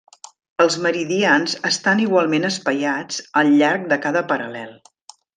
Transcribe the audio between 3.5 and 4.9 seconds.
llarg de cada paral·lel.